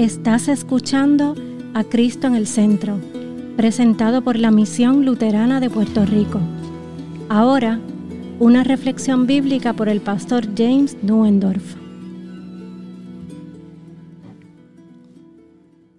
[0.00, 1.34] Estás escuchando
[1.74, 2.98] a Cristo en el Centro,
[3.58, 6.40] presentado por la Misión Luterana de Puerto Rico.
[7.28, 7.78] Ahora,
[8.38, 11.76] una reflexión bíblica por el pastor James Nuendorf.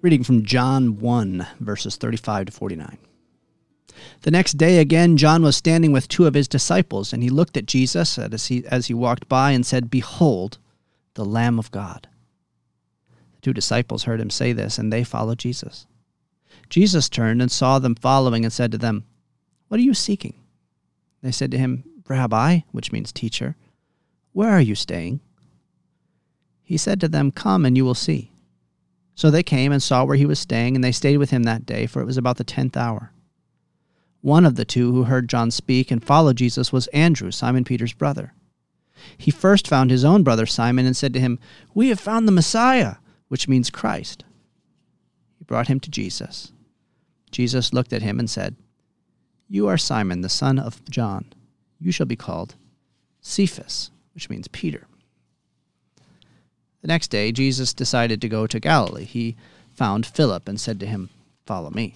[0.01, 2.97] Reading from John 1, verses 35 to 49.
[4.23, 7.55] The next day again, John was standing with two of his disciples, and he looked
[7.55, 10.57] at Jesus as he, as he walked by and said, Behold,
[11.13, 12.07] the Lamb of God.
[13.41, 15.87] Two disciples heard him say this, and they followed Jesus.
[16.69, 19.05] Jesus turned and saw them following and said to them,
[19.67, 20.35] What are you seeking?
[21.21, 23.55] They said to him, Rabbi, which means teacher,
[24.33, 25.19] where are you staying?
[26.63, 28.31] He said to them, Come and you will see.
[29.15, 31.65] So they came and saw where he was staying, and they stayed with him that
[31.65, 33.11] day, for it was about the tenth hour.
[34.21, 37.93] One of the two who heard John speak and followed Jesus was Andrew, Simon Peter's
[37.93, 38.33] brother.
[39.17, 41.39] He first found his own brother Simon and said to him,
[41.73, 42.95] We have found the Messiah
[43.31, 44.25] which means Christ.
[45.37, 46.51] He brought him to Jesus.
[47.31, 48.57] Jesus looked at him and said,
[49.47, 51.31] You are Simon, the son of John.
[51.79, 52.55] You shall be called
[53.21, 54.85] Cephas, which means Peter.
[56.81, 59.05] The next day, Jesus decided to go to Galilee.
[59.05, 59.37] He
[59.71, 61.09] found Philip and said to him,
[61.45, 61.95] Follow me.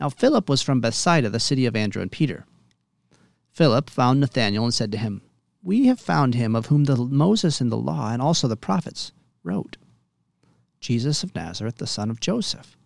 [0.00, 2.46] Now, Philip was from Bethsaida, the city of Andrew and Peter.
[3.52, 5.22] Philip found Nathanael and said to him,
[5.62, 9.12] We have found him of whom the Moses in the law and also the prophets
[9.44, 9.76] wrote
[10.80, 12.76] Jesus of Nazareth, the son of Joseph.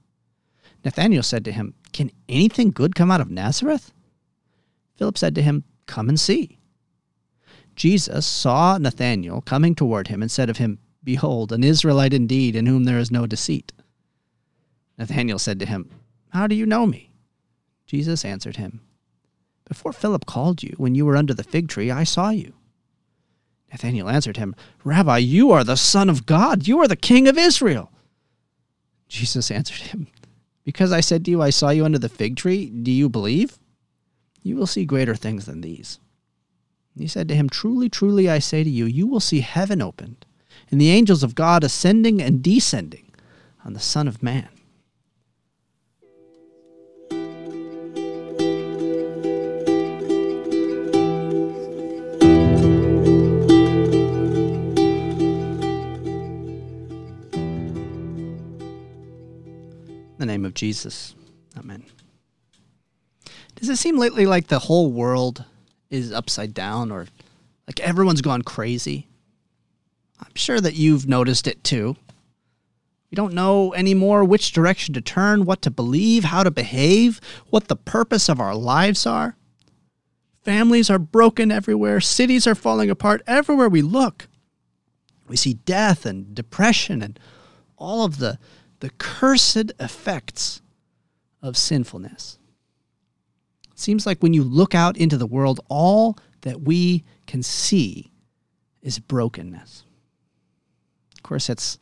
[0.84, 3.92] Nathanael said to him, Can anything good come out of Nazareth?
[4.96, 6.58] Philip said to him, Come and see.
[7.76, 12.66] Jesus saw Nathanael coming toward him and said of him, Behold, an Israelite indeed, in
[12.66, 13.72] whom there is no deceit.
[14.98, 15.90] Nathanael said to him,
[16.30, 17.10] How do you know me?
[17.86, 18.80] Jesus answered him,
[19.66, 22.54] Before Philip called you, when you were under the fig tree, I saw you.
[23.74, 26.68] Nathanael answered him, Rabbi, you are the Son of God.
[26.68, 27.90] You are the King of Israel.
[29.08, 30.06] Jesus answered him,
[30.62, 33.58] Because I said to you, I saw you under the fig tree, do you believe?
[34.44, 35.98] You will see greater things than these.
[36.96, 40.24] He said to him, Truly, truly, I say to you, you will see heaven opened,
[40.70, 43.10] and the angels of God ascending and descending
[43.64, 44.48] on the Son of Man.
[60.44, 61.14] Name of Jesus.
[61.58, 61.84] Amen.
[63.54, 65.44] Does it seem lately like the whole world
[65.88, 67.06] is upside down or
[67.66, 69.08] like everyone's gone crazy?
[70.20, 71.96] I'm sure that you've noticed it too.
[73.10, 77.68] We don't know anymore which direction to turn, what to believe, how to behave, what
[77.68, 79.36] the purpose of our lives are.
[80.42, 84.28] Families are broken everywhere, cities are falling apart everywhere we look.
[85.26, 87.18] We see death and depression and
[87.78, 88.38] all of the
[88.84, 90.60] the cursed effects
[91.40, 92.38] of sinfulness.
[93.72, 98.12] It seems like when you look out into the world, all that we can see
[98.82, 99.86] is brokenness.
[101.16, 101.78] Of course, it's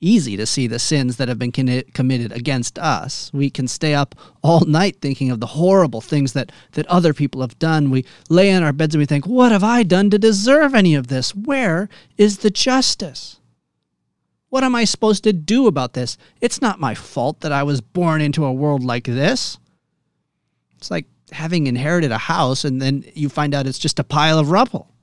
[0.00, 3.30] easy to see the sins that have been committed against us.
[3.34, 7.42] We can stay up all night thinking of the horrible things that, that other people
[7.42, 7.90] have done.
[7.90, 10.94] We lay in our beds and we think, What have I done to deserve any
[10.94, 11.34] of this?
[11.34, 13.40] Where is the justice?
[14.54, 16.16] What am I supposed to do about this?
[16.40, 19.58] It's not my fault that I was born into a world like this.
[20.76, 24.38] It's like having inherited a house and then you find out it's just a pile
[24.38, 24.94] of rubble.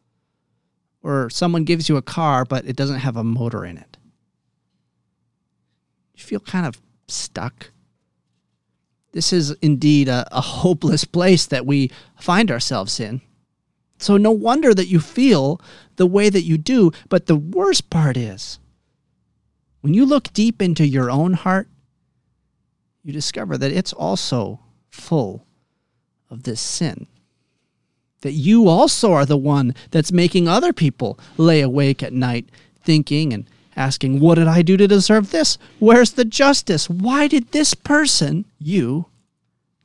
[1.04, 3.98] Or someone gives you a car, but it doesn't have a motor in it.
[6.16, 7.72] You feel kind of stuck.
[9.12, 13.20] This is indeed a, a hopeless place that we find ourselves in.
[13.98, 15.60] So, no wonder that you feel
[15.98, 16.94] the way that you do.
[17.10, 18.58] But the worst part is,
[19.82, 21.68] when you look deep into your own heart,
[23.04, 24.60] you discover that it's also
[24.90, 25.46] full
[26.30, 27.08] of this sin.
[28.22, 32.50] That you also are the one that's making other people lay awake at night
[32.84, 35.58] thinking and asking, What did I do to deserve this?
[35.80, 36.90] Where's the justice?
[36.90, 39.08] Why did this person, you,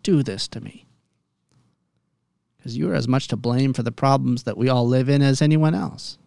[0.03, 0.87] do this to me?
[2.59, 5.23] Because you are as much to blame for the problems that we all live in
[5.23, 6.19] as anyone else.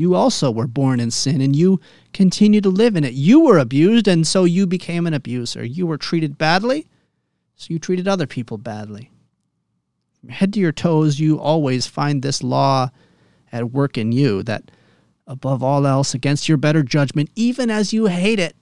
[0.00, 1.78] You also were born in sin and you
[2.14, 3.12] continue to live in it.
[3.12, 5.62] You were abused and so you became an abuser.
[5.62, 6.86] You were treated badly,
[7.54, 9.10] so you treated other people badly.
[10.18, 12.88] From head to your toes, you always find this law
[13.52, 14.70] at work in you that,
[15.26, 18.56] above all else, against your better judgment, even as you hate it,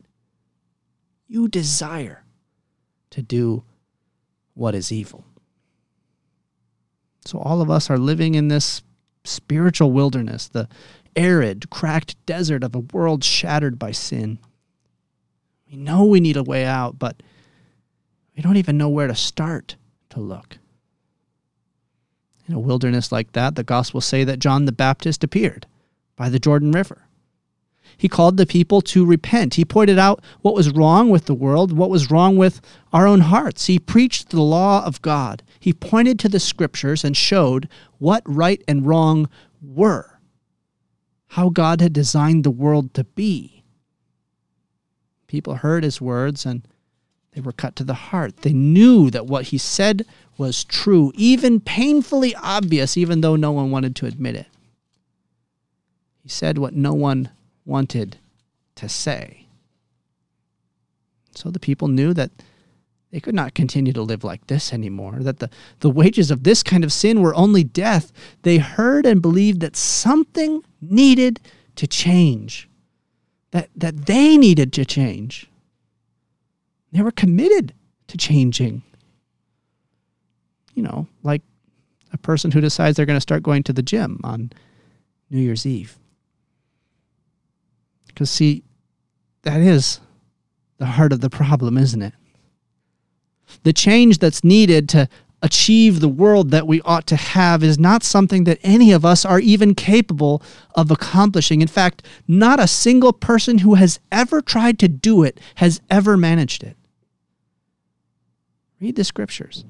[1.28, 2.24] you desire
[3.10, 3.62] to do
[4.54, 5.24] what is evil.
[7.24, 8.82] So all of us are living in this
[9.22, 10.68] spiritual wilderness, the
[11.18, 14.38] arid, cracked desert of a world shattered by sin.
[15.70, 17.22] We know we need a way out, but
[18.34, 19.76] we don't even know where to start
[20.10, 20.58] to look.
[22.46, 25.66] In a wilderness like that, the Gospels say that John the Baptist appeared
[26.16, 27.08] by the Jordan River.
[27.96, 29.54] He called the people to repent.
[29.54, 32.60] He pointed out what was wrong with the world, what was wrong with
[32.92, 33.66] our own hearts.
[33.66, 35.42] He preached the law of God.
[35.58, 37.68] He pointed to the scriptures and showed
[37.98, 39.28] what right and wrong
[39.60, 40.17] were,
[41.28, 43.62] how God had designed the world to be.
[45.26, 46.66] People heard his words and
[47.32, 48.38] they were cut to the heart.
[48.38, 50.06] They knew that what he said
[50.38, 54.46] was true, even painfully obvious, even though no one wanted to admit it.
[56.22, 57.30] He said what no one
[57.64, 58.16] wanted
[58.76, 59.46] to say.
[61.34, 62.30] So the people knew that
[63.10, 65.48] they could not continue to live like this anymore, that the,
[65.80, 68.12] the wages of this kind of sin were only death.
[68.42, 71.40] They heard and believed that something needed
[71.76, 72.68] to change,
[73.52, 75.50] that, that they needed to change.
[76.92, 77.72] They were committed
[78.08, 78.82] to changing.
[80.74, 81.42] You know, like
[82.12, 84.52] a person who decides they're going to start going to the gym on
[85.30, 85.98] New Year's Eve.
[88.06, 88.64] Because, see,
[89.42, 90.00] that is
[90.78, 92.12] the heart of the problem, isn't it?
[93.62, 95.08] The change that's needed to
[95.42, 99.24] achieve the world that we ought to have is not something that any of us
[99.24, 100.42] are even capable
[100.74, 101.62] of accomplishing.
[101.62, 106.16] In fact, not a single person who has ever tried to do it has ever
[106.16, 106.76] managed it.
[108.80, 109.64] Read the scriptures.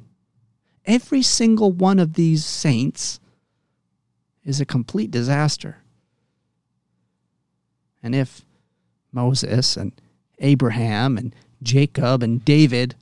[0.87, 3.21] Every single one of these saints
[4.45, 5.79] is a complete disaster.
[8.03, 8.45] And if
[9.13, 9.93] Moses and
[10.39, 12.95] Abraham and Jacob and David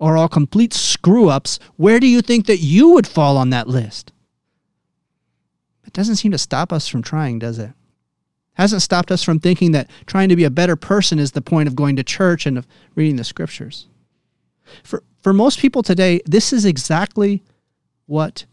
[0.00, 3.68] are all complete screw ups, where do you think that you would fall on that
[3.68, 4.12] list?
[5.86, 7.70] It doesn't seem to stop us from trying, does it?
[8.54, 11.68] Hasn't stopped us from thinking that trying to be a better person is the point
[11.68, 13.86] of going to church and of reading the scriptures.
[14.82, 17.42] For, for most people today, this is exactly
[18.06, 18.44] what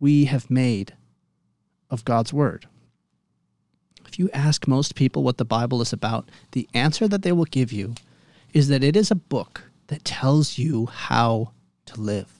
[0.00, 0.94] we have made
[1.90, 2.66] of God's Word.
[4.06, 7.44] If you ask most people what the Bible is about, the answer that they will
[7.46, 7.94] give you
[8.52, 11.52] is that it is a book that tells you how
[11.86, 12.30] to live.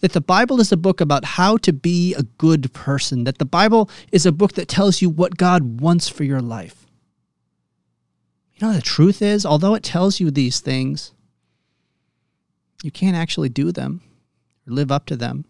[0.00, 3.24] That the Bible is a book about how to be a good person.
[3.24, 6.86] That the Bible is a book that tells you what God wants for your life.
[8.54, 11.12] You know, the truth is, although it tells you these things,
[12.82, 14.02] you can't actually do them
[14.66, 15.44] or live up to them.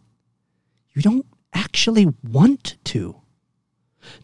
[0.95, 3.17] You don't actually want to.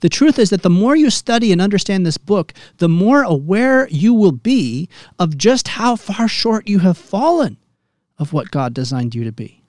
[0.01, 3.89] The truth is that the more you study and understand this book, the more aware
[3.89, 4.89] you will be
[5.19, 7.57] of just how far short you have fallen
[8.19, 9.63] of what God designed you to be.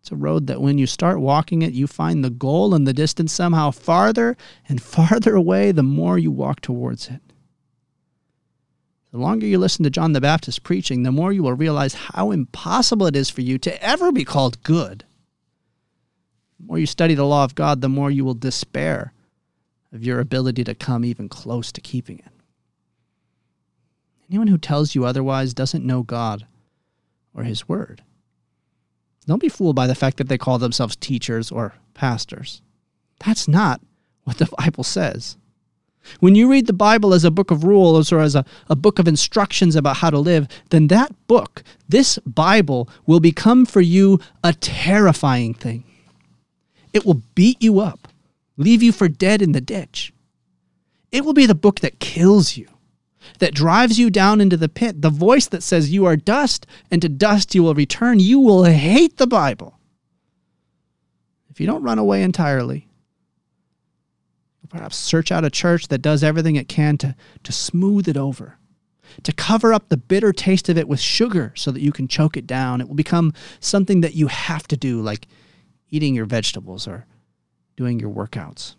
[0.00, 2.94] It's a road that when you start walking it, you find the goal and the
[2.94, 4.36] distance somehow farther
[4.68, 7.20] and farther away the more you walk towards it.
[9.12, 12.30] The longer you listen to John the Baptist preaching, the more you will realize how
[12.30, 15.04] impossible it is for you to ever be called good
[16.60, 19.12] the more you study the law of God, the more you will despair
[19.92, 22.32] of your ability to come even close to keeping it.
[24.28, 26.46] Anyone who tells you otherwise doesn't know God
[27.34, 28.02] or His Word.
[29.26, 32.62] Don't be fooled by the fact that they call themselves teachers or pastors.
[33.24, 33.80] That's not
[34.24, 35.36] what the Bible says.
[36.20, 38.98] When you read the Bible as a book of rules or as a, a book
[38.98, 44.18] of instructions about how to live, then that book, this Bible, will become for you
[44.42, 45.84] a terrifying thing.
[46.92, 48.08] It will beat you up,
[48.56, 50.12] leave you for dead in the ditch.
[51.12, 52.68] It will be the book that kills you,
[53.38, 57.02] that drives you down into the pit, the voice that says you are dust and
[57.02, 58.20] to dust you will return.
[58.20, 59.78] You will hate the Bible.
[61.50, 62.88] If you don't run away entirely,
[64.68, 68.56] perhaps search out a church that does everything it can to, to smooth it over,
[69.24, 72.36] to cover up the bitter taste of it with sugar so that you can choke
[72.36, 72.80] it down.
[72.80, 75.26] It will become something that you have to do, like
[75.90, 77.06] eating your vegetables or
[77.76, 78.74] doing your workouts.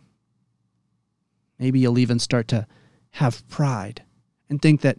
[1.60, 2.68] Maybe you'll even start to
[3.12, 4.04] have pride
[4.50, 4.98] and think that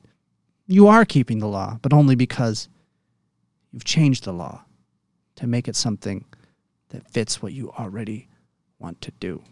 [0.66, 2.69] you are keeping the law, but only because
[3.71, 4.64] you've changed the law
[5.37, 6.25] to make it something
[6.90, 8.28] that fits what you already
[8.78, 9.42] want to do.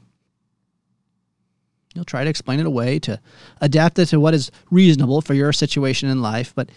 [1.94, 3.20] You'll try to explain it away to
[3.60, 6.70] adapt it to what is reasonable for your situation in life, but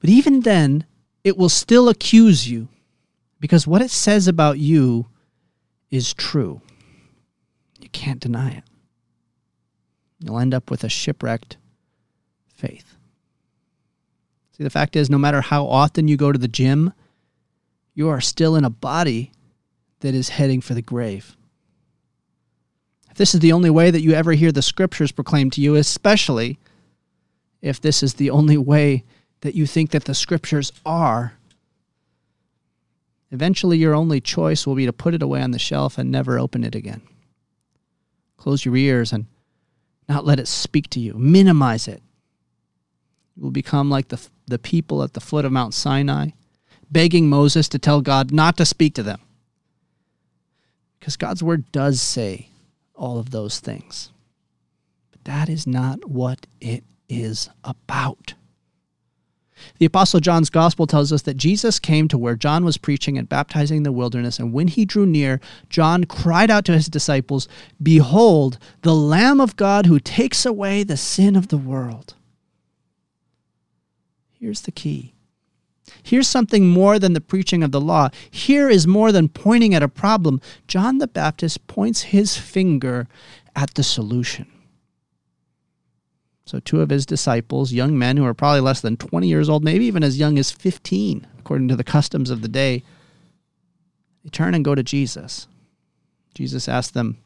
[0.00, 0.84] but even then
[1.22, 2.68] it will still accuse you
[3.40, 5.06] because what it says about you
[5.94, 6.60] is true.
[7.80, 8.64] You can't deny it.
[10.18, 11.56] You'll end up with a shipwrecked
[12.54, 12.96] faith.
[14.52, 16.92] See, the fact is, no matter how often you go to the gym,
[17.94, 19.32] you are still in a body
[20.00, 21.36] that is heading for the grave.
[23.10, 25.76] if this is the only way that you ever hear the scriptures proclaimed to you,
[25.76, 26.58] especially
[27.62, 29.04] if this is the only way
[29.42, 31.34] that you think that the scriptures are,
[33.34, 36.38] eventually your only choice will be to put it away on the shelf and never
[36.38, 37.02] open it again.
[38.36, 39.26] Close your ears and
[40.08, 41.14] not let it speak to you.
[41.14, 42.02] Minimize it.
[43.36, 46.30] You will become like the, the people at the foot of Mount Sinai,
[46.90, 49.20] begging Moses to tell God not to speak to them.
[51.00, 52.50] Because God's word does say
[52.94, 54.12] all of those things.
[55.10, 58.34] But that is not what it is about.
[59.78, 63.28] The Apostle John's Gospel tells us that Jesus came to where John was preaching and
[63.28, 67.48] baptizing in the wilderness, and when he drew near, John cried out to his disciples,
[67.82, 72.14] Behold, the Lamb of God who takes away the sin of the world.
[74.32, 75.14] Here's the key
[76.02, 78.10] Here's something more than the preaching of the law.
[78.30, 80.40] Here is more than pointing at a problem.
[80.66, 83.06] John the Baptist points his finger
[83.54, 84.46] at the solution.
[86.46, 89.64] So, two of his disciples, young men who are probably less than 20 years old,
[89.64, 92.82] maybe even as young as 15, according to the customs of the day,
[94.22, 95.48] they turn and go to Jesus.
[96.34, 97.18] Jesus asks them,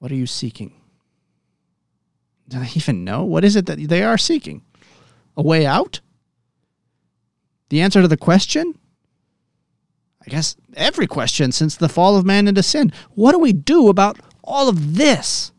[0.00, 0.72] What are you seeking?
[2.48, 3.24] Do they even know?
[3.24, 4.62] What is it that they are seeking?
[5.36, 6.00] A way out?
[7.68, 8.78] The answer to the question?
[10.26, 12.92] I guess every question since the fall of man into sin.
[13.10, 15.52] What do we do about all of this?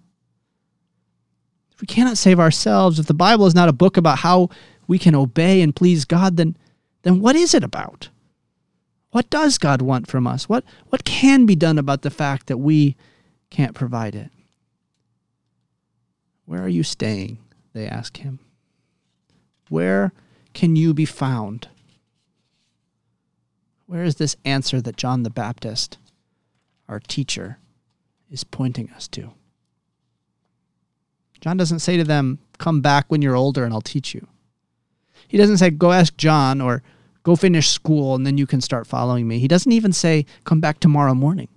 [1.81, 4.49] We cannot save ourselves, if the Bible is not a book about how
[4.87, 6.55] we can obey and please God, then,
[7.01, 8.09] then what is it about?
[9.11, 10.49] What does God want from us?
[10.49, 12.95] What, what can be done about the fact that we
[13.49, 14.29] can't provide it?
[16.45, 17.39] Where are you staying?
[17.73, 18.39] They ask him.
[19.69, 20.13] Where
[20.53, 21.69] can you be found?
[23.87, 25.97] Where is this answer that John the Baptist,
[26.87, 27.59] our teacher,
[28.29, 29.31] is pointing us to?
[31.45, 34.25] John doesn't say to them, Come back when you're older and I'll teach you.
[35.27, 36.81] He doesn't say, Go ask John or
[37.21, 39.37] go finish school and then you can start following me.
[39.37, 41.49] He doesn't even say, Come back tomorrow morning.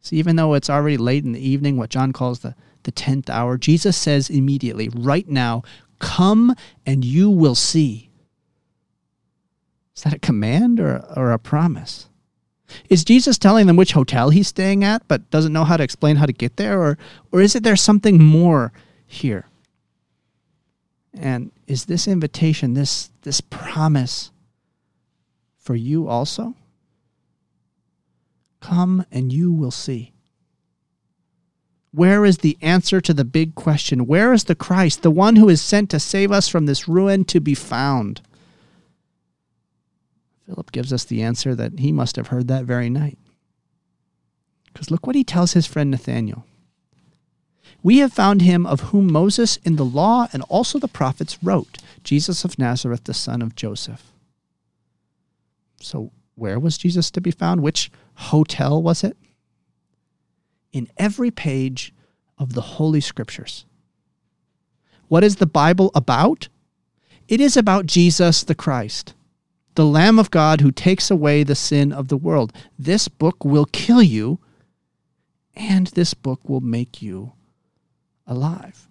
[0.00, 3.30] See, even though it's already late in the evening, what John calls the, the 10th
[3.30, 5.62] hour, Jesus says immediately, right now,
[6.00, 8.10] Come and you will see.
[9.94, 12.08] Is that a command or, or a promise?
[12.88, 16.16] Is Jesus telling them which hotel he's staying at, but doesn't know how to explain
[16.16, 16.80] how to get there?
[16.80, 16.98] Or,
[17.30, 18.72] or is it there something more
[19.06, 19.46] here?
[21.12, 24.30] And is this invitation, this, this promise
[25.58, 26.54] for you also?
[28.60, 30.12] Come and you will see.
[31.92, 34.06] Where is the answer to the big question?
[34.06, 37.24] Where is the Christ, the one who is sent to save us from this ruin,
[37.26, 38.20] to be found?
[40.46, 43.18] Philip gives us the answer that he must have heard that very night.
[44.72, 46.44] Because look what he tells his friend Nathanael.
[47.82, 51.78] We have found him of whom Moses in the law and also the prophets wrote,
[52.02, 54.12] Jesus of Nazareth, the son of Joseph.
[55.80, 57.62] So, where was Jesus to be found?
[57.62, 59.16] Which hotel was it?
[60.72, 61.92] In every page
[62.38, 63.64] of the Holy Scriptures.
[65.08, 66.48] What is the Bible about?
[67.28, 69.14] It is about Jesus the Christ
[69.74, 72.52] the Lamb of God who takes away the sin of the world.
[72.78, 74.38] This book will kill you,
[75.54, 77.32] and this book will make you
[78.26, 78.88] alive.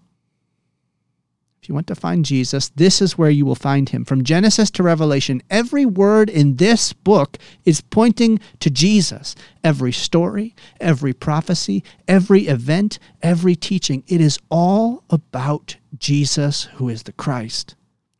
[1.61, 4.03] If you want to find Jesus, this is where you will find him.
[4.03, 9.33] From Genesis to Revelation, every word in this book is pointing to Jesus.
[9.63, 17.03] Every story, every prophecy, every event, every teaching, it is all about Jesus, who is
[17.03, 17.75] the Christ,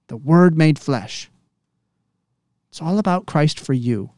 [0.08, 1.30] the Word made flesh.
[2.74, 4.10] It's all about Christ for you.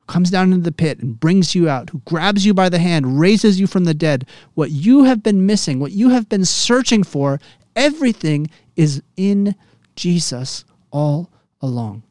[0.00, 2.80] Who comes down into the pit and brings you out, who grabs you by the
[2.80, 4.26] hand, raises you from the dead.
[4.54, 7.38] What you have been missing, what you have been searching for,
[7.76, 9.54] everything is in
[9.94, 12.02] Jesus all along.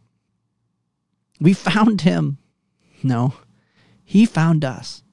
[1.41, 2.37] We found him.
[3.03, 3.33] No,
[4.05, 5.03] he found us.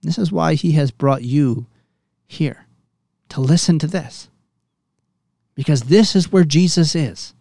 [0.00, 1.66] This is why he has brought you
[2.26, 2.66] here
[3.28, 4.30] to listen to this.
[5.54, 7.34] Because this is where Jesus is.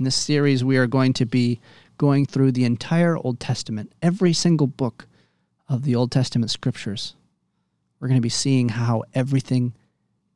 [0.00, 1.60] In this series, we are going to be
[1.98, 5.06] going through the entire Old Testament, every single book
[5.68, 7.16] of the Old Testament scriptures.
[8.00, 9.74] We're going to be seeing how everything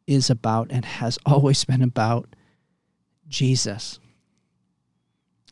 [0.06, 2.28] is about and has always been about
[3.26, 4.00] Jesus.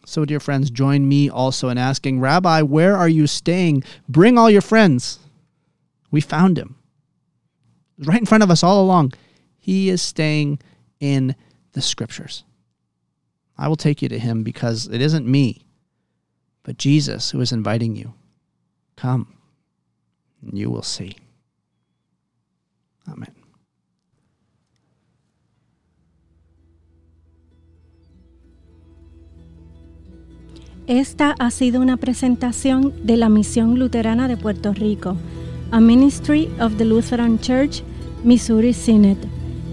[0.05, 3.83] So, dear friends, join me also in asking, Rabbi, where are you staying?
[4.11, 5.21] Bring all your friends.
[6.11, 6.77] We found him.
[7.99, 9.15] Right in front of us all along.
[9.59, 10.59] He is staying
[11.01, 11.35] in
[11.73, 12.45] the scriptures.
[13.59, 15.65] I will take you to him because it isn't me,
[16.63, 18.15] but Jesus who is inviting you.
[18.97, 19.27] Come.
[20.43, 21.17] And you will see.
[23.09, 23.35] Amen.
[30.89, 35.17] Esta ha sido una presentación de la Misión Luterana de Puerto Rico,
[35.71, 37.83] a Ministry of the Lutheran Church,
[38.25, 39.42] Missouri Synod.